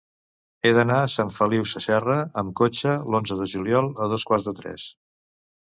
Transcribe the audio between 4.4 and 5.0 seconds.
de tres.